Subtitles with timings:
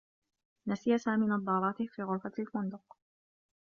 [0.67, 2.97] نسي سامي نظّاراته في غرفة الفندق.